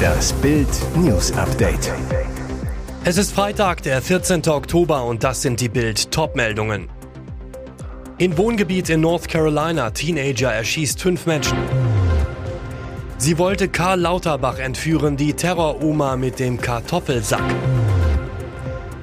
Das 0.00 0.32
Bild 0.34 0.68
News 0.96 1.32
Update. 1.32 1.92
Es 3.04 3.16
ist 3.16 3.32
Freitag, 3.32 3.82
der 3.82 4.02
14. 4.02 4.48
Oktober 4.48 5.04
und 5.04 5.24
das 5.24 5.42
sind 5.42 5.60
die 5.60 5.68
Bild 5.68 6.10
Topmeldungen. 6.10 6.88
In 8.18 8.36
Wohngebiet 8.36 8.90
in 8.90 9.00
North 9.00 9.28
Carolina, 9.28 9.90
Teenager 9.90 10.52
erschießt 10.52 11.00
fünf 11.00 11.26
Menschen. 11.26 11.56
Sie 13.16 13.38
wollte 13.38 13.68
Karl 13.68 14.00
Lauterbach 14.00 14.58
entführen, 14.58 15.16
die 15.16 15.32
Terroroma 15.32 16.16
mit 16.16 16.38
dem 16.38 16.60
Kartoffelsack. 16.60 17.42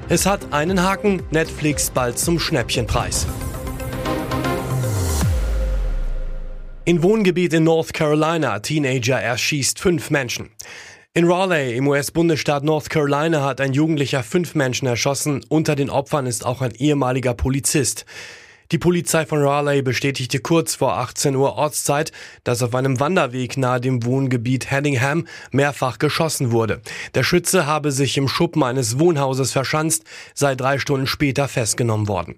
Es 0.08 0.26
hat 0.26 0.52
einen 0.52 0.82
Haken, 0.82 1.22
Netflix 1.30 1.90
bald 1.90 2.18
zum 2.18 2.38
Schnäppchenpreis. 2.38 3.26
In 6.88 7.02
Wohngebiet 7.02 7.52
in 7.52 7.64
North 7.64 7.92
Carolina, 7.92 8.60
Teenager 8.60 9.20
erschießt 9.20 9.78
fünf 9.78 10.08
Menschen. 10.08 10.48
In 11.12 11.30
Raleigh 11.30 11.76
im 11.76 11.86
US-Bundesstaat 11.86 12.64
North 12.64 12.88
Carolina 12.88 13.44
hat 13.44 13.60
ein 13.60 13.74
Jugendlicher 13.74 14.22
fünf 14.22 14.54
Menschen 14.54 14.88
erschossen. 14.88 15.44
Unter 15.50 15.76
den 15.76 15.90
Opfern 15.90 16.24
ist 16.24 16.46
auch 16.46 16.62
ein 16.62 16.70
ehemaliger 16.70 17.34
Polizist. 17.34 18.06
Die 18.72 18.78
Polizei 18.78 19.26
von 19.26 19.42
Raleigh 19.42 19.82
bestätigte 19.82 20.40
kurz 20.40 20.76
vor 20.76 20.96
18 20.96 21.36
Uhr 21.36 21.56
Ortszeit, 21.56 22.10
dass 22.44 22.62
auf 22.62 22.74
einem 22.74 22.98
Wanderweg 22.98 23.58
nahe 23.58 23.82
dem 23.82 24.06
Wohngebiet 24.06 24.70
Hedingham 24.70 25.26
mehrfach 25.50 25.98
geschossen 25.98 26.52
wurde. 26.52 26.80
Der 27.14 27.22
Schütze 27.22 27.66
habe 27.66 27.92
sich 27.92 28.16
im 28.16 28.28
Schuppen 28.28 28.62
eines 28.62 28.98
Wohnhauses 28.98 29.52
verschanzt, 29.52 30.04
sei 30.32 30.54
drei 30.54 30.78
Stunden 30.78 31.06
später 31.06 31.48
festgenommen 31.48 32.08
worden. 32.08 32.36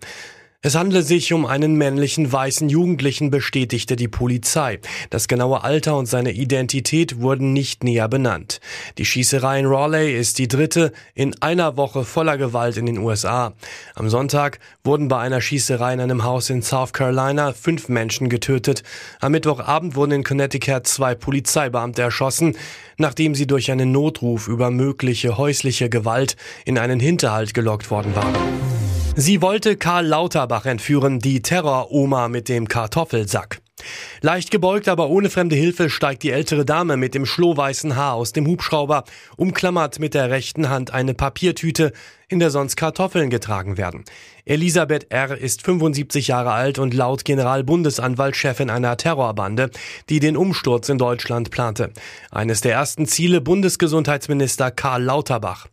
Es 0.63 0.75
handle 0.75 1.03
sich 1.03 1.33
um 1.33 1.47
einen 1.47 1.77
männlichen 1.77 2.31
weißen 2.31 2.69
Jugendlichen, 2.69 3.31
bestätigte 3.31 3.97
die 3.97 4.09
Polizei. 4.09 4.79
Das 5.09 5.27
genaue 5.27 5.65
Alter 5.65 5.97
und 5.97 6.05
seine 6.05 6.33
Identität 6.33 7.19
wurden 7.19 7.55
nicht 7.55 7.83
näher 7.83 8.09
benannt. 8.09 8.61
Die 8.99 9.07
Schießerei 9.07 9.61
in 9.61 9.65
Raleigh 9.65 10.15
ist 10.15 10.39
die 10.39 10.49
dritte 10.49 10.93
in 11.15 11.35
einer 11.41 11.79
Woche 11.79 12.05
voller 12.05 12.37
Gewalt 12.37 12.77
in 12.77 12.85
den 12.85 12.99
USA. 12.99 13.55
Am 13.95 14.11
Sonntag 14.11 14.59
wurden 14.85 15.09
bei 15.09 15.21
einer 15.21 15.41
Schießerei 15.41 15.95
in 15.95 16.01
einem 16.01 16.25
Haus 16.25 16.51
in 16.51 16.61
South 16.61 16.93
Carolina 16.93 17.55
fünf 17.55 17.89
Menschen 17.89 18.29
getötet. 18.29 18.83
Am 19.21 19.33
Mittwochabend 19.33 19.97
wurden 19.97 20.13
in 20.13 20.25
Connecticut 20.25 20.87
zwei 20.87 21.15
Polizeibeamte 21.15 22.03
erschossen, 22.03 22.55
nachdem 22.99 23.35
sie 23.35 23.47
durch 23.47 23.71
einen 23.71 23.93
Notruf 23.93 24.47
über 24.47 24.71
mögliche 24.71 25.39
häusliche 25.39 25.89
Gewalt 25.89 26.37
in 26.67 26.77
einen 26.77 27.01
Hinterhalt 27.01 27.55
gelockt 27.55 27.91
worden 27.91 28.15
waren. 28.15 28.35
Sie 29.17 29.43
wollte 29.43 29.77
Karl 29.77 30.07
Lauterbach 30.07 30.67
entführen, 30.67 31.19
die 31.19 31.43
Terroroma 31.43 32.29
mit 32.29 32.49
dem 32.49 32.69
Kartoffelsack. 32.69 33.61
Leicht 34.21 34.51
gebeugt, 34.51 34.89
aber 34.89 35.09
ohne 35.09 35.31
fremde 35.31 35.57
Hilfe 35.57 35.91
steigt 35.91 36.23
die 36.23 36.31
ältere 36.31 36.65
Dame 36.65 36.97
mit 36.97 37.15
dem 37.15 37.27
schlohweißen 37.27 37.97
Haar 37.97 38.15
aus 38.15 38.33
dem 38.33 38.47
Hubschrauber, 38.47 39.05
umklammert 39.37 39.99
mit 39.99 40.15
der 40.15 40.31
rechten 40.31 40.69
Hand 40.69 40.93
eine 40.93 41.15
Papiertüte, 41.15 41.93
in 42.31 42.39
der 42.39 42.51
sonst 42.51 42.77
Kartoffeln 42.77 43.29
getragen 43.29 43.77
werden. 43.77 44.05
Elisabeth 44.45 45.11
R. 45.11 45.37
ist 45.37 45.63
75 45.63 46.29
Jahre 46.29 46.53
alt 46.53 46.79
und 46.79 46.95
laut 46.95 47.25
Generalbundesanwalt 47.25 48.37
Chefin 48.37 48.71
einer 48.71 48.97
Terrorbande, 48.97 49.71
die 50.09 50.21
den 50.21 50.37
Umsturz 50.37 50.89
in 50.89 50.97
Deutschland 50.97 51.51
plante. 51.51 51.93
Eines 52.31 52.61
der 52.61 52.73
ersten 52.73 53.07
Ziele 53.07 53.41
Bundesgesundheitsminister 53.41 54.71
Karl 54.71 55.03
Lauterbach. 55.03 55.67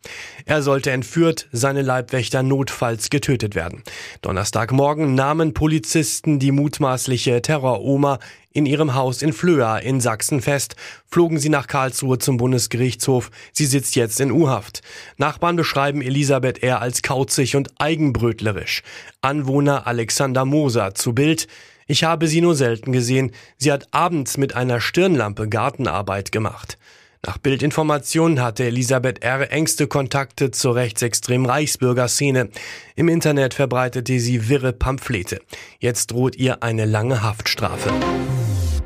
Er 0.45 0.63
sollte 0.63 0.91
entführt, 0.91 1.47
seine 1.51 1.83
Leibwächter 1.83 2.43
notfalls 2.43 3.09
getötet 3.09 3.55
werden. 3.55 3.83
Donnerstagmorgen 4.21 5.13
nahmen 5.15 5.53
Polizisten 5.53 6.39
die 6.39 6.51
mutmaßliche 6.51 7.41
Terroroma 7.41 8.19
in 8.51 8.65
ihrem 8.65 8.95
Haus 8.95 9.21
in 9.21 9.33
Flöa 9.33 9.77
in 9.77 10.01
Sachsen 10.01 10.41
fest, 10.41 10.75
flogen 11.09 11.39
sie 11.39 11.49
nach 11.49 11.67
Karlsruhe 11.67 12.19
zum 12.19 12.37
Bundesgerichtshof. 12.37 13.31
Sie 13.51 13.65
sitzt 13.65 13.95
jetzt 13.95 14.19
in 14.19 14.31
U-Haft. 14.31 14.81
Nachbarn 15.17 15.55
beschreiben 15.55 16.01
Elisabeth 16.01 16.63
R. 16.63 16.81
als 16.81 17.01
kauzig 17.01 17.55
und 17.55 17.69
eigenbrötlerisch. 17.79 18.83
Anwohner 19.21 19.87
Alexander 19.87 20.45
Moser 20.45 20.93
zu 20.93 21.13
Bild. 21.13 21.47
Ich 21.87 22.03
habe 22.03 22.27
sie 22.27 22.41
nur 22.41 22.55
selten 22.55 22.91
gesehen. 22.91 23.31
Sie 23.57 23.71
hat 23.71 23.87
abends 23.91 24.37
mit 24.37 24.55
einer 24.55 24.81
Stirnlampe 24.81 25.47
Gartenarbeit 25.47 26.31
gemacht. 26.31 26.77
Nach 27.25 27.37
Bildinformationen 27.37 28.41
hatte 28.41 28.65
Elisabeth 28.65 29.23
R. 29.23 29.51
engste 29.51 29.87
Kontakte 29.87 30.51
zur 30.51 30.75
rechtsextremen 30.75 31.45
Reichsbürgerszene. 31.45 32.49
Im 32.95 33.09
Internet 33.09 33.53
verbreitete 33.53 34.19
sie 34.19 34.49
wirre 34.49 34.71
Pamphlete. 34.71 35.41
Jetzt 35.79 36.11
droht 36.11 36.35
ihr 36.35 36.61
eine 36.61 36.85
lange 36.85 37.23
Haftstrafe. 37.23 37.89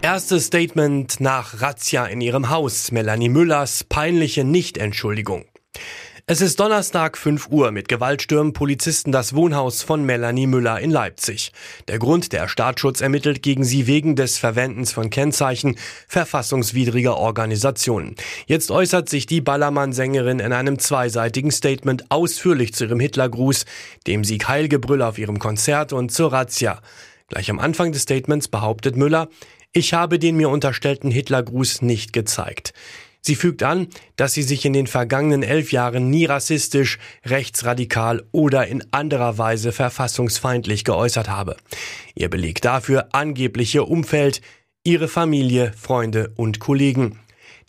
Erstes 0.04 0.48
Statement 0.48 1.20
nach 1.20 1.62
Razzia 1.62 2.08
in 2.08 2.22
ihrem 2.22 2.50
Haus. 2.50 2.92
Melanie 2.92 3.30
Müllers 3.30 3.84
peinliche 3.84 4.44
Nichtentschuldigung. 4.44 5.46
Es 6.26 6.42
ist 6.42 6.60
Donnerstag 6.60 7.20
5 7.20 7.50
Uhr. 7.50 7.70
Mit 7.70 7.88
Gewaltstürmen 7.88 8.52
Polizisten 8.52 9.12
das 9.12 9.36
Wohnhaus 9.36 9.84
von 9.84 10.04
Melanie 10.04 10.48
Müller 10.48 10.80
in 10.80 10.90
Leipzig. 10.90 11.52
Der 11.88 12.00
Grund, 12.00 12.34
der 12.34 12.48
Staatsschutz 12.48 13.02
ermittelt 13.02 13.44
gegen 13.44 13.64
sie 13.64 13.86
wegen 13.86 14.16
des 14.16 14.40
Verwendens 14.40 14.92
von 14.92 15.12
Kennzeichen 15.12 15.78
verfassungswidriger 16.08 17.16
Organisationen. 17.18 18.16
Jetzt 18.48 18.72
äußert 18.72 19.08
sich 19.08 19.28
die 19.28 19.42
Ballermann-Sängerin 19.42 20.40
in 20.40 20.52
einem 20.52 20.80
zweiseitigen 20.80 21.52
Statement 21.52 22.10
ausführlich 22.10 22.74
zu 22.74 22.86
ihrem 22.86 23.00
Hitlergruß, 23.00 23.66
dem 24.08 24.24
Sieg 24.24 24.48
Heilgebrüll 24.48 25.04
auf 25.04 25.20
ihrem 25.20 25.38
Konzert 25.38 25.94
und 25.94 26.12
zur 26.12 26.34
Razzia. 26.34 26.82
Gleich 27.32 27.50
am 27.50 27.60
Anfang 27.60 27.94
des 27.94 28.02
Statements 28.02 28.50
behauptet 28.50 28.98
Müller, 28.98 29.30
ich 29.74 29.94
habe 29.94 30.20
den 30.20 30.36
mir 30.36 30.50
unterstellten 30.50 31.12
Hitlergruß 31.12 31.82
nicht 31.82 32.14
gezeigt. 32.14 32.74
Sie 33.24 33.36
fügt 33.36 33.62
an, 33.62 33.88
dass 34.16 34.34
sie 34.34 34.42
sich 34.42 34.66
in 34.66 34.74
den 34.74 34.88
vergangenen 34.88 35.44
elf 35.44 35.72
Jahren 35.72 36.10
nie 36.10 36.26
rassistisch, 36.26 36.98
rechtsradikal 37.24 38.24
oder 38.32 38.68
in 38.68 38.84
anderer 38.92 39.38
Weise 39.38 39.72
verfassungsfeindlich 39.72 40.84
geäußert 40.84 41.30
habe. 41.30 41.56
Ihr 42.16 42.30
Beleg 42.30 42.62
dafür 42.62 43.10
angebliche 43.12 43.84
Umfeld, 43.84 44.42
ihre 44.84 45.08
Familie, 45.08 45.72
Freunde 45.78 46.34
und 46.36 46.60
Kollegen. 46.60 47.20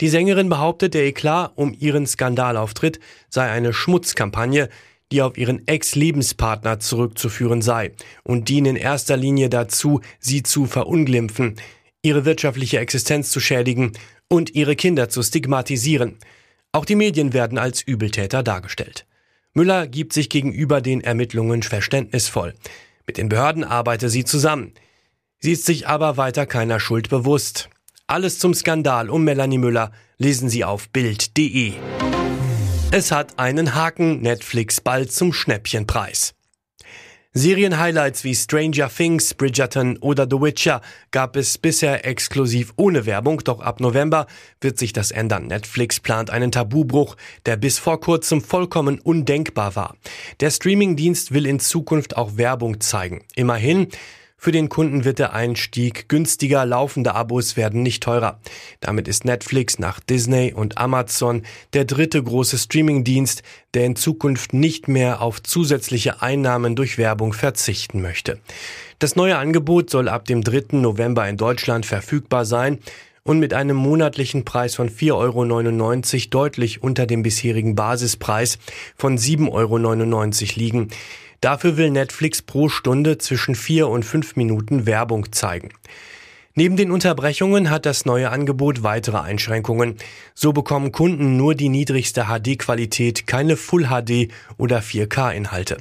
Die 0.01 0.09
Sängerin 0.09 0.49
behauptet, 0.49 0.95
der 0.95 1.05
Eklat 1.05 1.51
um 1.55 1.75
ihren 1.79 2.07
Skandalauftritt 2.07 2.99
sei 3.29 3.49
eine 3.49 3.73
Schmutzkampagne, 3.73 4.69
die 5.11 5.21
auf 5.21 5.37
ihren 5.37 5.67
Ex-Lebenspartner 5.67 6.79
zurückzuführen 6.79 7.61
sei 7.61 7.91
und 8.23 8.49
diene 8.49 8.69
in 8.69 8.75
erster 8.75 9.15
Linie 9.15 9.49
dazu, 9.49 10.01
sie 10.19 10.41
zu 10.41 10.65
verunglimpfen 10.65 11.55
ihre 12.03 12.25
wirtschaftliche 12.25 12.79
Existenz 12.79 13.31
zu 13.31 13.39
schädigen 13.39 13.93
und 14.27 14.53
ihre 14.53 14.75
Kinder 14.75 15.09
zu 15.09 15.23
stigmatisieren. 15.23 16.19
Auch 16.71 16.85
die 16.85 16.95
Medien 16.95 17.33
werden 17.33 17.57
als 17.57 17.81
Übeltäter 17.81 18.43
dargestellt. 18.43 19.07
Müller 19.53 19.87
gibt 19.87 20.13
sich 20.13 20.29
gegenüber 20.29 20.81
den 20.81 21.01
Ermittlungen 21.01 21.63
verständnisvoll. 21.63 22.53
Mit 23.07 23.17
den 23.17 23.29
Behörden 23.29 23.63
arbeite 23.63 24.09
sie 24.09 24.25
zusammen. 24.25 24.73
Sie 25.39 25.51
ist 25.51 25.65
sich 25.65 25.87
aber 25.87 26.17
weiter 26.17 26.45
keiner 26.45 26.79
Schuld 26.79 27.09
bewusst. 27.09 27.69
Alles 28.07 28.39
zum 28.39 28.53
Skandal 28.53 29.09
um 29.09 29.23
Melanie 29.23 29.57
Müller 29.57 29.91
lesen 30.17 30.49
Sie 30.49 30.63
auf 30.63 30.89
Bild.de. 30.89 31.73
Es 32.91 33.11
hat 33.11 33.39
einen 33.39 33.75
Haken, 33.75 34.21
Netflix 34.21 34.81
bald 34.81 35.11
zum 35.11 35.33
Schnäppchenpreis. 35.33 36.33
Serienhighlights 37.35 38.23
wie 38.23 38.35
Stranger 38.35 38.89
Things, 38.89 39.33
Bridgerton 39.33 39.97
oder 39.97 40.27
The 40.29 40.39
Witcher 40.39 40.81
gab 41.09 41.35
es 41.35 41.57
bisher 41.57 42.05
exklusiv 42.05 42.73
ohne 42.75 43.07
Werbung, 43.07 43.39
doch 43.43 43.59
ab 43.59 43.79
November 43.79 44.27
wird 44.61 44.77
sich 44.77 44.93
das 44.93 45.09
ändern. 45.09 45.47
Netflix 45.47 45.99
plant 45.99 46.29
einen 46.29 46.51
Tabubruch, 46.51 47.17
der 47.47 47.57
bis 47.57 47.79
vor 47.79 47.99
kurzem 47.99 48.39
vollkommen 48.39 48.99
undenkbar 48.99 49.75
war. 49.75 49.95
Der 50.41 50.51
Streamingdienst 50.51 51.33
will 51.33 51.47
in 51.47 51.59
Zukunft 51.59 52.17
auch 52.17 52.37
Werbung 52.37 52.81
zeigen. 52.81 53.23
Immerhin, 53.33 53.87
für 54.43 54.51
den 54.51 54.67
Kunden 54.67 55.05
wird 55.05 55.19
der 55.19 55.31
Einstieg 55.31 56.09
günstiger, 56.09 56.65
laufende 56.65 57.15
Abos 57.15 57.55
werden 57.55 57.81
nicht 57.81 58.03
teurer. 58.03 58.41
Damit 58.81 59.07
ist 59.07 59.23
Netflix 59.23 59.79
nach 59.79 60.01
Disney 60.01 60.51
und 60.53 60.77
Amazon 60.77 61.43
der 61.71 61.85
dritte 61.85 62.21
große 62.21 62.57
Streamingdienst, 62.57 63.41
der 63.73 63.85
in 63.85 63.95
Zukunft 63.95 64.51
nicht 64.51 64.89
mehr 64.89 65.21
auf 65.21 65.41
zusätzliche 65.41 66.21
Einnahmen 66.21 66.75
durch 66.75 66.97
Werbung 66.97 67.31
verzichten 67.31 68.01
möchte. 68.01 68.37
Das 68.99 69.15
neue 69.15 69.37
Angebot 69.37 69.89
soll 69.89 70.09
ab 70.09 70.25
dem 70.25 70.43
3. 70.43 70.75
November 70.77 71.25
in 71.29 71.37
Deutschland 71.37 71.85
verfügbar 71.85 72.43
sein 72.43 72.79
und 73.23 73.39
mit 73.39 73.53
einem 73.53 73.77
monatlichen 73.77 74.43
Preis 74.43 74.75
von 74.75 74.89
4,99 74.89 75.13
Euro 75.13 76.29
deutlich 76.29 76.83
unter 76.83 77.05
dem 77.05 77.23
bisherigen 77.23 77.75
Basispreis 77.75 78.59
von 78.97 79.17
7,99 79.17 79.51
Euro 79.53 80.59
liegen. 80.59 80.89
Dafür 81.43 81.75
will 81.75 81.89
Netflix 81.89 82.41
pro 82.41 82.69
Stunde 82.69 83.17
zwischen 83.17 83.53
vier 83.53 83.89
und 83.89 84.05
fünf 84.05 84.37
Minuten 84.37 84.85
Werbung 84.85 85.33
zeigen. 85.33 85.73
Neben 86.55 86.77
den 86.77 86.89
Unterbrechungen 86.89 87.69
hat 87.69 87.85
das 87.85 88.05
neue 88.05 88.29
Angebot 88.29 88.81
weitere 88.81 89.17
Einschränkungen. 89.17 89.97
So 90.33 90.53
bekommen 90.53 90.93
Kunden 90.93 91.35
nur 91.35 91.53
die 91.53 91.67
niedrigste 91.67 92.27
HD-Qualität, 92.27 93.27
keine 93.27 93.57
Full 93.57 93.87
HD 93.87 94.31
oder 94.57 94.79
4K-Inhalte. 94.79 95.79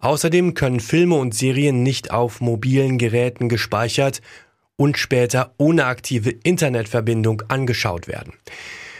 Außerdem 0.00 0.54
können 0.54 0.80
Filme 0.80 1.16
und 1.16 1.34
Serien 1.34 1.82
nicht 1.82 2.10
auf 2.10 2.40
mobilen 2.40 2.96
Geräten 2.96 3.50
gespeichert 3.50 4.22
und 4.76 4.96
später 4.96 5.52
ohne 5.58 5.84
aktive 5.84 6.30
Internetverbindung 6.30 7.42
angeschaut 7.48 8.08
werden. 8.08 8.32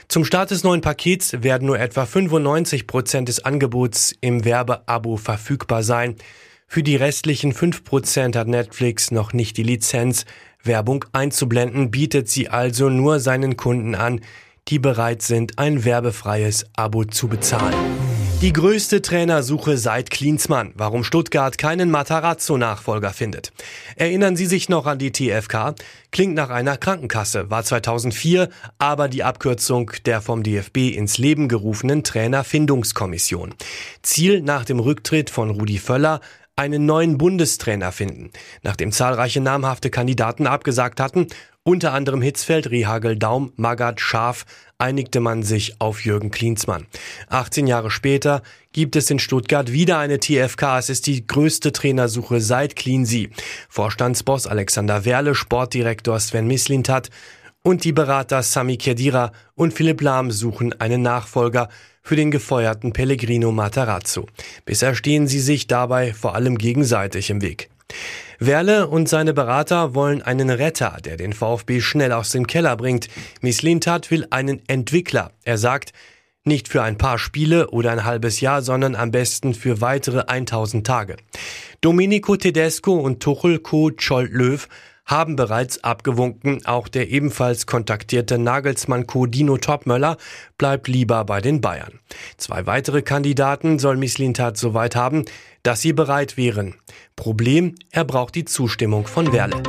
Zum 0.08 0.24
Start 0.24 0.50
des 0.50 0.64
neuen 0.64 0.80
Pakets 0.80 1.42
werden 1.42 1.66
nur 1.66 1.78
etwa 1.78 2.06
95 2.06 2.86
Prozent 2.86 3.28
des 3.28 3.44
Angebots 3.44 4.14
im 4.20 4.44
Werbeabo 4.44 5.16
verfügbar 5.16 5.82
sein. 5.82 6.16
Für 6.66 6.82
die 6.82 6.96
restlichen 6.96 7.52
5 7.52 7.84
Prozent 7.84 8.36
hat 8.36 8.48
Netflix 8.48 9.10
noch 9.10 9.32
nicht 9.32 9.56
die 9.56 9.62
Lizenz. 9.62 10.24
Werbung 10.62 11.04
einzublenden 11.12 11.90
bietet 11.90 12.28
sie 12.28 12.48
also 12.48 12.88
nur 12.88 13.20
seinen 13.20 13.56
Kunden 13.56 13.94
an, 13.94 14.20
die 14.68 14.78
bereit 14.78 15.22
sind, 15.22 15.58
ein 15.58 15.84
werbefreies 15.84 16.66
Abo 16.74 17.04
zu 17.04 17.28
bezahlen. 17.28 18.13
Die 18.44 18.52
größte 18.52 19.00
Trainersuche 19.00 19.78
seit 19.78 20.10
Klinsmann. 20.10 20.72
Warum 20.74 21.02
Stuttgart 21.02 21.56
keinen 21.56 21.90
Matarazzo-Nachfolger 21.90 23.14
findet. 23.14 23.54
Erinnern 23.96 24.36
Sie 24.36 24.44
sich 24.44 24.68
noch 24.68 24.84
an 24.84 24.98
die 24.98 25.12
TFK? 25.12 25.74
Klingt 26.10 26.34
nach 26.34 26.50
einer 26.50 26.76
Krankenkasse, 26.76 27.48
war 27.48 27.64
2004, 27.64 28.50
aber 28.76 29.08
die 29.08 29.24
Abkürzung 29.24 29.92
der 30.04 30.20
vom 30.20 30.42
DFB 30.42 30.94
ins 30.94 31.16
Leben 31.16 31.48
gerufenen 31.48 32.04
Trainerfindungskommission. 32.04 33.54
Ziel 34.02 34.42
nach 34.42 34.66
dem 34.66 34.78
Rücktritt 34.78 35.30
von 35.30 35.48
Rudi 35.48 35.78
Völler 35.78 36.20
einen 36.54 36.84
neuen 36.84 37.16
Bundestrainer 37.16 37.92
finden, 37.92 38.30
nachdem 38.62 38.92
zahlreiche 38.92 39.40
namhafte 39.40 39.88
Kandidaten 39.88 40.46
abgesagt 40.46 41.00
hatten 41.00 41.28
unter 41.64 41.94
anderem 41.94 42.20
Hitzfeld, 42.20 42.70
Rehagel, 42.70 43.16
Daum, 43.16 43.52
Magath, 43.56 44.00
Schaf 44.00 44.44
einigte 44.76 45.20
man 45.20 45.42
sich 45.42 45.80
auf 45.80 46.04
Jürgen 46.04 46.30
Klinsmann. 46.30 46.86
18 47.30 47.66
Jahre 47.66 47.90
später 47.90 48.42
gibt 48.72 48.96
es 48.96 49.10
in 49.10 49.18
Stuttgart 49.18 49.72
wieder 49.72 49.98
eine 49.98 50.20
TFK. 50.20 50.78
Es 50.78 50.90
ist 50.90 51.06
die 51.06 51.26
größte 51.26 51.72
Trainersuche 51.72 52.40
seit 52.40 52.76
Cleansea. 52.76 53.28
Vorstandsboss 53.70 54.46
Alexander 54.46 55.06
Werle, 55.06 55.34
Sportdirektor 55.34 56.20
Sven 56.20 56.46
Mislintat 56.46 57.08
und 57.62 57.84
die 57.84 57.92
Berater 57.92 58.42
Sami 58.42 58.76
Kedira 58.76 59.32
und 59.54 59.72
Philipp 59.72 60.02
Lahm 60.02 60.30
suchen 60.30 60.78
einen 60.80 61.00
Nachfolger 61.00 61.70
für 62.02 62.16
den 62.16 62.30
gefeuerten 62.30 62.92
Pellegrino 62.92 63.52
Matarazzo. 63.52 64.26
Bisher 64.66 64.94
stehen 64.94 65.26
sie 65.26 65.40
sich 65.40 65.66
dabei 65.66 66.12
vor 66.12 66.34
allem 66.34 66.58
gegenseitig 66.58 67.30
im 67.30 67.40
Weg. 67.40 67.70
Werle 68.46 68.88
und 68.88 69.08
seine 69.08 69.32
Berater 69.32 69.94
wollen 69.94 70.22
einen 70.22 70.50
Retter, 70.50 70.98
der 71.04 71.16
den 71.16 71.32
VfB 71.32 71.80
schnell 71.80 72.12
aus 72.12 72.30
dem 72.30 72.46
Keller 72.46 72.76
bringt. 72.76 73.08
Mislintat 73.40 74.10
will 74.10 74.26
einen 74.30 74.62
Entwickler. 74.68 75.30
Er 75.44 75.58
sagt, 75.58 75.92
nicht 76.44 76.68
für 76.68 76.82
ein 76.82 76.98
paar 76.98 77.18
Spiele 77.18 77.70
oder 77.70 77.90
ein 77.92 78.04
halbes 78.04 78.40
Jahr, 78.40 78.60
sondern 78.60 78.96
am 78.96 79.10
besten 79.10 79.54
für 79.54 79.80
weitere 79.80 80.24
1000 80.26 80.86
Tage. 80.86 81.16
Domenico 81.80 82.36
Tedesco 82.36 82.94
und 82.94 83.22
Tuchel 83.22 83.60
Co. 83.60 83.90
Löw 83.90 84.68
haben 85.06 85.36
bereits 85.36 85.84
abgewunken. 85.84 86.64
Auch 86.64 86.88
der 86.88 87.10
ebenfalls 87.10 87.66
kontaktierte 87.66 88.38
Nagelsmann 88.38 89.06
Co. 89.06 89.26
Dino 89.26 89.58
Topmöller 89.58 90.16
bleibt 90.58 90.88
lieber 90.88 91.24
bei 91.24 91.40
den 91.40 91.60
Bayern. 91.60 92.00
Zwei 92.36 92.66
weitere 92.66 93.02
Kandidaten 93.02 93.78
soll 93.78 93.96
Mislintat 93.96 94.56
soweit 94.56 94.96
haben, 94.96 95.24
dass 95.64 95.80
sie 95.80 95.92
bereit 95.92 96.36
wären. 96.36 96.76
Problem, 97.16 97.74
er 97.90 98.04
braucht 98.04 98.36
die 98.36 98.44
Zustimmung 98.44 99.06
von 99.06 99.32
Werle. 99.32 99.60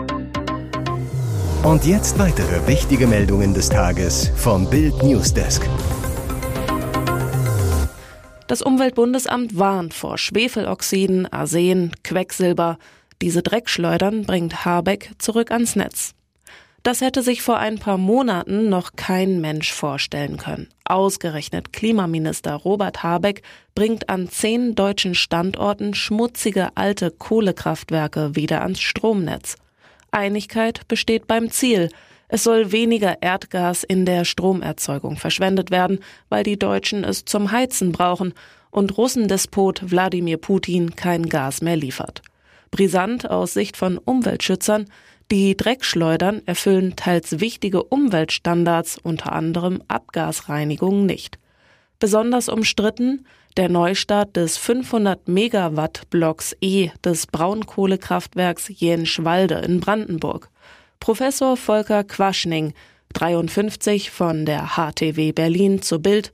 Und 1.64 1.86
jetzt 1.86 2.20
weitere 2.20 2.68
wichtige 2.68 3.08
Meldungen 3.08 3.56
des 3.56 3.70
Tages 3.70 4.30
vom 4.36 4.70
Bild 4.70 5.02
Newsdesk. 5.02 5.68
Das 8.48 8.62
Umweltbundesamt 8.62 9.58
warnt 9.58 9.96
vor 9.96 10.20
Schwefeloxiden, 10.20 11.26
Arsen, 11.34 11.92
Quecksilber. 12.04 12.78
Diese 13.22 13.42
Dreckschleudern 13.42 14.26
bringt 14.26 14.66
Habeck 14.66 15.12
zurück 15.18 15.50
ans 15.50 15.76
Netz. 15.76 16.15
Das 16.86 17.02
hätte 17.02 17.24
sich 17.24 17.42
vor 17.42 17.58
ein 17.58 17.80
paar 17.80 17.98
Monaten 17.98 18.70
noch 18.70 18.92
kein 18.96 19.42
Mensch 19.42 19.74
vorstellen 19.74 20.38
können. 20.38 20.70
Ausgerechnet 20.84 21.74
Klimaminister 21.74 22.54
Robert 22.54 23.02
Habeck 23.02 23.42
bringt 23.74 24.08
an 24.08 24.30
zehn 24.30 24.76
deutschen 24.76 25.16
Standorten 25.16 25.96
schmutzige 25.96 26.70
alte 26.76 27.10
Kohlekraftwerke 27.10 28.36
wieder 28.36 28.62
ans 28.62 28.82
Stromnetz. 28.82 29.56
Einigkeit 30.12 30.88
besteht 30.88 31.26
beim 31.26 31.50
Ziel. 31.50 31.90
Es 32.28 32.44
soll 32.44 32.72
weniger 32.72 33.20
Erdgas 33.20 33.84
in 33.84 34.06
der 34.06 34.24
Stromerzeugung 34.24 35.18
verschwendet 35.18 35.72
werden, 35.72 36.02
weil 36.30 36.44
die 36.44 36.60
Deutschen 36.60 37.04
es 37.04 37.26
zum 37.26 37.52
Heizen 37.52 37.94
brauchen 37.94 38.36
und 38.70 38.96
Russendespot 38.96 39.90
Wladimir 39.90 40.38
Putin 40.38 40.96
kein 40.96 41.30
Gas 41.30 41.64
mehr 41.64 41.78
liefert. 41.78 42.22
Brisant 42.72 43.30
aus 43.30 43.54
Sicht 43.54 43.78
von 43.78 43.98
Umweltschützern, 43.98 44.86
die 45.32 45.58
Dreckschleudern 45.58 46.44
erfüllen 46.46 46.96
teils 46.96 47.40
wichtige 47.40 47.84
Umweltstandards, 47.84 49.00
unter 49.02 49.32
anderem 49.34 49.82
Abgasreinigung 49.88 51.06
nicht. 51.06 51.40
Besonders 52.00 52.50
umstritten 52.50 53.26
der 53.58 53.70
Neustart 53.70 54.36
des 54.36 54.58
500 54.58 55.28
Megawatt 55.28 56.10
Blocks 56.10 56.56
E 56.60 56.90
des 57.04 57.26
Braunkohlekraftwerks 57.28 58.70
Jenschwalde 58.70 59.56
in 59.56 59.80
Brandenburg. 59.80 60.50
Professor 61.00 61.56
Volker 61.56 62.04
Quaschning, 62.04 62.74
53 63.14 64.12
von 64.12 64.46
der 64.46 64.76
HTW 64.76 65.32
Berlin 65.32 65.82
zu 65.82 66.02
Bild. 66.02 66.34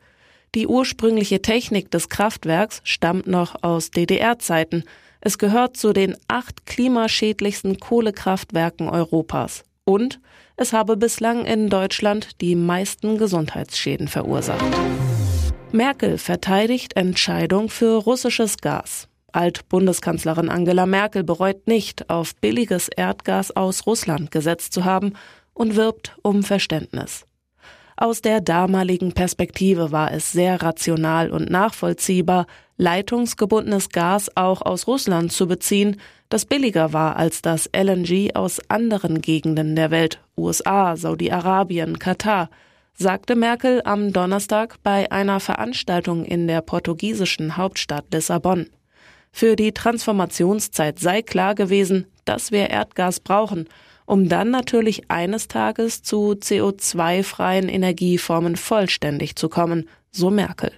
Die 0.56 0.68
ursprüngliche 0.68 1.42
Technik 1.42 1.92
des 1.92 2.10
Kraftwerks 2.10 2.82
stammt 2.84 3.28
noch 3.28 3.64
aus 3.64 3.92
DDR-Zeiten. 3.92 4.84
Es 5.22 5.38
gehört 5.38 5.78
zu 5.78 5.94
den 5.94 6.18
acht 6.28 6.66
klimaschädlichsten 6.66 7.80
Kohlekraftwerken 7.80 8.90
Europas. 8.90 9.64
Und 9.86 10.20
es 10.58 10.74
habe 10.74 10.98
bislang 10.98 11.46
in 11.46 11.70
Deutschland 11.70 12.42
die 12.42 12.56
meisten 12.56 13.18
Gesundheitsschäden 13.18 14.08
verursacht. 14.08 14.66
Merkel 15.72 16.18
verteidigt 16.18 16.96
Entscheidung 16.96 17.70
für 17.70 17.98
russisches 17.98 18.58
Gas. 18.58 19.08
Alt-Bundeskanzlerin 19.32 20.50
Angela 20.50 20.86
Merkel 20.86 21.24
bereut 21.24 21.68
nicht, 21.68 22.10
auf 22.10 22.36
billiges 22.36 22.90
Erdgas 22.90 23.56
aus 23.56 23.86
Russland 23.86 24.32
gesetzt 24.32 24.74
zu 24.74 24.86
haben 24.86 25.14
und 25.54 25.76
wirbt 25.76 26.18
um 26.24 26.44
Verständnis. 26.44 27.26
Aus 28.02 28.24
der 28.24 28.42
damaligen 28.42 29.12
Perspektive 29.12 29.92
war 29.92 30.12
es 30.12 30.32
sehr 30.32 30.60
rational 30.64 31.30
und 31.30 31.52
nachvollziehbar, 31.52 32.48
leitungsgebundenes 32.78 33.90
Gas 33.90 34.36
auch 34.36 34.64
aus 34.64 34.88
Russland 34.88 35.32
zu 35.32 35.48
beziehen, 35.48 36.02
das 36.28 36.46
billiger 36.46 36.94
war 36.94 37.18
als 37.18 37.44
das 37.44 37.70
LNG 37.72 38.32
aus 38.34 38.60
anderen 38.70 39.22
Gegenden 39.22 39.76
der 39.76 39.92
Welt, 39.92 40.20
USA, 40.36 40.98
Saudi-Arabien, 40.98 42.00
Katar, 42.00 42.50
sagte 42.96 43.36
Merkel 43.36 43.84
am 43.86 44.12
Donnerstag 44.12 44.78
bei 44.82 45.12
einer 45.12 45.40
Veranstaltung 45.40 46.26
in 46.26 46.48
der 46.48 46.64
portugiesischen 46.64 47.56
Hauptstadt 47.56 48.06
Lissabon. 48.12 48.66
Für 49.32 49.56
die 49.56 49.74
Transformationszeit 49.74 50.98
sei 50.98 51.22
klar 51.22 51.54
gewesen, 51.54 52.08
dass 52.26 52.52
wir 52.52 52.72
Erdgas 52.72 53.20
brauchen, 53.20 53.68
um 54.12 54.28
dann 54.28 54.52
natürlich 54.52 55.10
eines 55.10 55.48
Tages 55.48 56.04
zu 56.04 56.34
CO2-freien 56.34 57.70
Energieformen 57.70 58.58
vollständig 58.58 59.38
zu 59.38 59.48
kommen, 59.48 59.88
so 60.12 60.30
Merkel. 60.30 60.74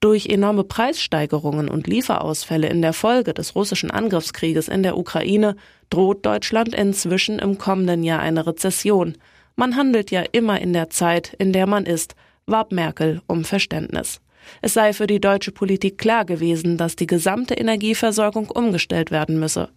Durch 0.00 0.24
enorme 0.24 0.64
Preissteigerungen 0.64 1.68
und 1.68 1.86
Lieferausfälle 1.86 2.68
in 2.68 2.80
der 2.80 2.94
Folge 2.94 3.34
des 3.34 3.54
russischen 3.54 3.90
Angriffskrieges 3.90 4.68
in 4.68 4.82
der 4.82 4.96
Ukraine 4.96 5.54
droht 5.90 6.24
Deutschland 6.24 6.74
inzwischen 6.74 7.40
im 7.40 7.58
kommenden 7.58 8.02
Jahr 8.04 8.20
eine 8.20 8.46
Rezession. 8.46 9.18
Man 9.54 9.76
handelt 9.76 10.10
ja 10.10 10.24
immer 10.32 10.62
in 10.62 10.72
der 10.72 10.88
Zeit, 10.88 11.34
in 11.36 11.52
der 11.52 11.66
man 11.66 11.84
ist, 11.84 12.14
warb 12.46 12.72
Merkel 12.72 13.20
um 13.26 13.44
Verständnis. 13.44 14.22
Es 14.62 14.72
sei 14.72 14.94
für 14.94 15.06
die 15.06 15.20
deutsche 15.20 15.52
Politik 15.52 15.98
klar 15.98 16.24
gewesen, 16.24 16.78
dass 16.78 16.96
die 16.96 17.06
gesamte 17.06 17.52
Energieversorgung 17.52 18.48
umgestellt 18.48 19.10
werden 19.10 19.38
müsse. 19.38 19.68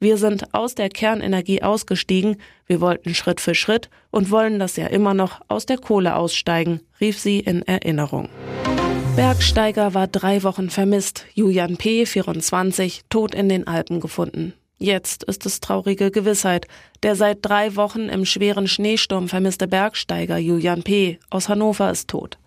Wir 0.00 0.16
sind 0.16 0.54
aus 0.54 0.76
der 0.76 0.90
Kernenergie 0.90 1.62
ausgestiegen, 1.62 2.36
wir 2.68 2.80
wollten 2.80 3.16
Schritt 3.16 3.40
für 3.40 3.56
Schritt 3.56 3.90
und 4.12 4.30
wollen 4.30 4.60
das 4.60 4.76
ja 4.76 4.86
immer 4.86 5.12
noch 5.12 5.40
aus 5.48 5.66
der 5.66 5.76
Kohle 5.76 6.14
aussteigen, 6.14 6.80
rief 7.00 7.18
sie 7.18 7.40
in 7.40 7.62
Erinnerung. 7.62 8.28
Bergsteiger 9.16 9.94
war 9.94 10.06
drei 10.06 10.44
Wochen 10.44 10.70
vermisst, 10.70 11.26
Julian 11.34 11.76
P., 11.76 12.06
24, 12.06 13.02
tot 13.10 13.34
in 13.34 13.48
den 13.48 13.66
Alpen 13.66 13.98
gefunden. 13.98 14.52
Jetzt 14.78 15.24
ist 15.24 15.44
es 15.44 15.58
traurige 15.58 16.12
Gewissheit. 16.12 16.68
Der 17.02 17.16
seit 17.16 17.38
drei 17.42 17.74
Wochen 17.74 18.08
im 18.08 18.24
schweren 18.24 18.68
Schneesturm 18.68 19.28
vermisste 19.28 19.66
Bergsteiger 19.66 20.38
Julian 20.38 20.84
P. 20.84 21.18
aus 21.30 21.48
Hannover 21.48 21.90
ist 21.90 22.06
tot. 22.06 22.38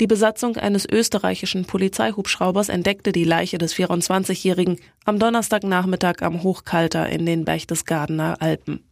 Die 0.00 0.06
Besatzung 0.06 0.56
eines 0.56 0.88
österreichischen 0.88 1.64
Polizeihubschraubers 1.64 2.68
entdeckte 2.68 3.10
die 3.10 3.24
Leiche 3.24 3.58
des 3.58 3.74
24-Jährigen 3.74 4.78
am 5.04 5.18
Donnerstagnachmittag 5.18 6.22
am 6.22 6.44
Hochkalter 6.44 7.08
in 7.08 7.26
den 7.26 7.44
Berchtesgadener 7.44 8.36
Alpen. 8.40 8.84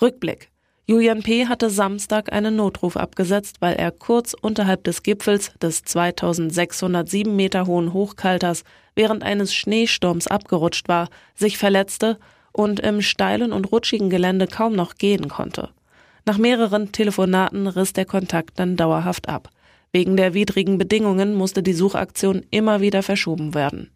Rückblick. 0.00 0.50
Julian 0.86 1.22
P. 1.22 1.46
hatte 1.48 1.68
Samstag 1.68 2.32
einen 2.32 2.56
Notruf 2.56 2.96
abgesetzt, 2.96 3.56
weil 3.60 3.74
er 3.74 3.90
kurz 3.90 4.34
unterhalb 4.34 4.84
des 4.84 5.02
Gipfels 5.02 5.52
des 5.60 5.84
2607 5.84 7.36
Meter 7.36 7.66
hohen 7.66 7.92
Hochkalters 7.92 8.64
während 8.94 9.22
eines 9.22 9.54
Schneesturms 9.54 10.28
abgerutscht 10.28 10.88
war, 10.88 11.08
sich 11.34 11.58
verletzte 11.58 12.18
und 12.52 12.80
im 12.80 13.02
steilen 13.02 13.52
und 13.52 13.70
rutschigen 13.70 14.08
Gelände 14.08 14.46
kaum 14.46 14.74
noch 14.74 14.94
gehen 14.94 15.28
konnte. 15.28 15.68
Nach 16.24 16.38
mehreren 16.38 16.90
Telefonaten 16.90 17.66
riss 17.66 17.92
der 17.92 18.06
Kontakt 18.06 18.58
dann 18.58 18.76
dauerhaft 18.76 19.28
ab. 19.28 19.50
Wegen 19.92 20.16
der 20.16 20.32
widrigen 20.32 20.78
Bedingungen 20.78 21.34
musste 21.34 21.62
die 21.62 21.74
Suchaktion 21.74 22.42
immer 22.50 22.80
wieder 22.80 23.02
verschoben 23.02 23.54
werden. 23.54 23.90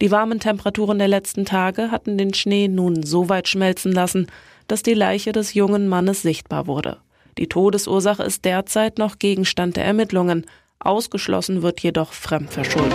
Die 0.00 0.12
warmen 0.12 0.38
Temperaturen 0.38 0.98
der 0.98 1.08
letzten 1.08 1.44
Tage 1.44 1.90
hatten 1.90 2.16
den 2.16 2.34
Schnee 2.34 2.68
nun 2.68 3.02
so 3.02 3.28
weit 3.28 3.48
schmelzen 3.48 3.90
lassen, 3.90 4.28
dass 4.68 4.84
die 4.84 4.94
Leiche 4.94 5.32
des 5.32 5.54
jungen 5.54 5.88
Mannes 5.88 6.22
sichtbar 6.22 6.68
wurde. 6.68 6.98
Die 7.36 7.48
Todesursache 7.48 8.22
ist 8.22 8.44
derzeit 8.44 8.98
noch 8.98 9.18
Gegenstand 9.18 9.76
der 9.76 9.84
Ermittlungen. 9.84 10.46
Ausgeschlossen 10.78 11.62
wird 11.62 11.80
jedoch 11.80 12.12
Fremdverschuldung. 12.12 12.92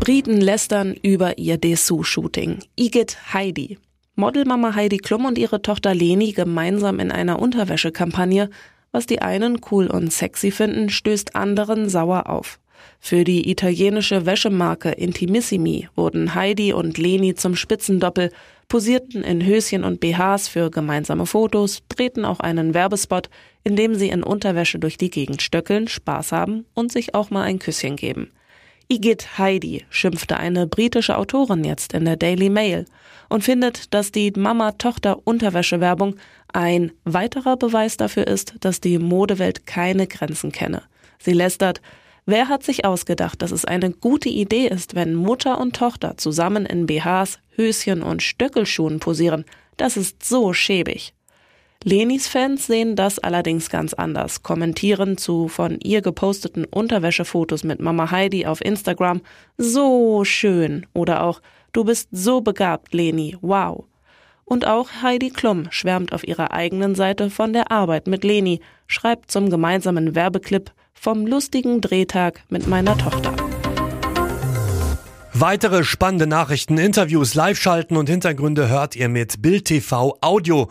Briten 0.00 0.42
lästern 0.42 0.94
über 1.02 1.38
ihr 1.38 1.56
Dessous-Shooting. 1.56 2.58
Igitt 2.76 3.32
Heidi. 3.32 3.78
Modelmama 4.16 4.74
Heidi 4.74 4.98
Klum 4.98 5.24
und 5.24 5.38
ihre 5.38 5.62
Tochter 5.62 5.94
Leni 5.94 6.32
gemeinsam 6.32 7.00
in 7.00 7.10
einer 7.10 7.38
Unterwäschekampagne. 7.40 8.50
Was 8.94 9.06
die 9.06 9.20
einen 9.22 9.60
cool 9.72 9.88
und 9.88 10.12
sexy 10.12 10.52
finden, 10.52 10.88
stößt 10.88 11.34
anderen 11.34 11.88
sauer 11.88 12.30
auf. 12.30 12.60
Für 13.00 13.24
die 13.24 13.50
italienische 13.50 14.24
Wäschemarke 14.24 14.92
Intimissimi 14.92 15.88
wurden 15.96 16.36
Heidi 16.36 16.72
und 16.72 16.96
Leni 16.96 17.34
zum 17.34 17.56
Spitzendoppel, 17.56 18.30
posierten 18.68 19.24
in 19.24 19.44
Höschen 19.44 19.82
und 19.82 19.98
BHs 19.98 20.46
für 20.46 20.70
gemeinsame 20.70 21.26
Fotos, 21.26 21.82
drehten 21.88 22.24
auch 22.24 22.38
einen 22.38 22.72
Werbespot, 22.72 23.30
in 23.64 23.74
dem 23.74 23.96
sie 23.96 24.10
in 24.10 24.22
Unterwäsche 24.22 24.78
durch 24.78 24.96
die 24.96 25.10
Gegend 25.10 25.42
stöckeln, 25.42 25.88
Spaß 25.88 26.30
haben 26.30 26.64
und 26.72 26.92
sich 26.92 27.16
auch 27.16 27.30
mal 27.30 27.42
ein 27.42 27.58
Küsschen 27.58 27.96
geben. 27.96 28.30
Igitt 28.88 29.38
Heidi 29.38 29.84
schimpfte 29.88 30.36
eine 30.36 30.66
britische 30.66 31.16
Autorin 31.16 31.64
jetzt 31.64 31.94
in 31.94 32.04
der 32.04 32.16
Daily 32.16 32.50
Mail 32.50 32.84
und 33.28 33.42
findet, 33.42 33.94
dass 33.94 34.12
die 34.12 34.30
Mama-Tochter-Unterwäsche-Werbung 34.30 36.16
ein 36.52 36.92
weiterer 37.04 37.56
Beweis 37.56 37.96
dafür 37.96 38.26
ist, 38.26 38.54
dass 38.60 38.80
die 38.80 38.98
Modewelt 38.98 39.66
keine 39.66 40.06
Grenzen 40.06 40.52
kenne. 40.52 40.82
Sie 41.18 41.32
lästert, 41.32 41.80
Wer 42.26 42.48
hat 42.48 42.62
sich 42.62 42.86
ausgedacht, 42.86 43.42
dass 43.42 43.50
es 43.50 43.66
eine 43.66 43.90
gute 43.90 44.30
Idee 44.30 44.66
ist, 44.66 44.94
wenn 44.94 45.14
Mutter 45.14 45.60
und 45.60 45.76
Tochter 45.76 46.16
zusammen 46.16 46.64
in 46.64 46.86
BHs, 46.86 47.38
Höschen 47.54 48.02
und 48.02 48.22
Stöckelschuhen 48.22 48.98
posieren? 48.98 49.44
Das 49.76 49.98
ist 49.98 50.24
so 50.24 50.54
schäbig. 50.54 51.13
Lenis 51.86 52.28
Fans 52.28 52.66
sehen 52.66 52.96
das 52.96 53.18
allerdings 53.18 53.68
ganz 53.68 53.92
anders, 53.92 54.42
kommentieren 54.42 55.18
zu 55.18 55.48
von 55.48 55.78
ihr 55.80 56.00
geposteten 56.00 56.64
Unterwäschefotos 56.64 57.62
mit 57.62 57.78
Mama 57.78 58.10
Heidi 58.10 58.46
auf 58.46 58.64
Instagram 58.64 59.20
so 59.58 60.24
schön 60.24 60.86
oder 60.94 61.22
auch 61.22 61.42
du 61.74 61.84
bist 61.84 62.08
so 62.10 62.40
begabt, 62.40 62.94
Leni, 62.94 63.36
wow. 63.42 63.84
Und 64.46 64.66
auch 64.66 64.88
Heidi 65.02 65.28
Klum 65.28 65.66
schwärmt 65.68 66.14
auf 66.14 66.26
ihrer 66.26 66.52
eigenen 66.52 66.94
Seite 66.94 67.28
von 67.28 67.52
der 67.52 67.70
Arbeit 67.70 68.06
mit 68.06 68.24
Leni, 68.24 68.60
schreibt 68.86 69.30
zum 69.30 69.50
gemeinsamen 69.50 70.14
Werbeclip 70.14 70.72
vom 70.94 71.26
lustigen 71.26 71.82
Drehtag 71.82 72.44
mit 72.48 72.66
meiner 72.66 72.96
Tochter. 72.96 73.34
Weitere 75.36 75.84
spannende 75.84 76.28
Nachrichten, 76.28 76.78
Interviews, 76.78 77.34
Live-Schalten 77.34 77.96
und 77.98 78.08
Hintergründe 78.08 78.70
hört 78.70 78.96
ihr 78.96 79.10
mit 79.10 79.42
Bild 79.42 79.66
TV 79.66 80.16
Audio. 80.22 80.70